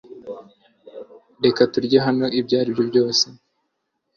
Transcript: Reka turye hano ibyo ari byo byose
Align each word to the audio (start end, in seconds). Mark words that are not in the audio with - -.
Reka 1.43 1.61
turye 1.73 1.97
hano 2.05 2.25
ibyo 2.39 2.55
ari 2.61 2.71
byo 2.77 2.83
byose 2.89 3.25